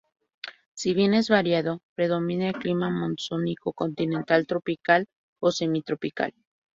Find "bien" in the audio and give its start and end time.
0.95-1.13